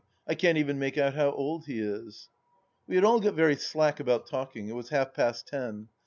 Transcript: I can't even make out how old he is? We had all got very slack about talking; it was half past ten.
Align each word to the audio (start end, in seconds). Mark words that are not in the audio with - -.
I 0.27 0.33
can't 0.33 0.57
even 0.57 0.79
make 0.79 0.97
out 0.97 1.13
how 1.13 1.29
old 1.29 1.65
he 1.67 1.77
is? 1.79 2.27
We 2.87 2.95
had 2.95 3.03
all 3.03 3.19
got 3.19 3.35
very 3.35 3.55
slack 3.55 3.99
about 3.99 4.25
talking; 4.25 4.67
it 4.67 4.73
was 4.73 4.89
half 4.89 5.13
past 5.13 5.47
ten. 5.47 5.89